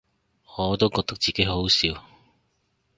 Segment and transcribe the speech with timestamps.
[0.57, 2.03] 我都覺得自己好好笑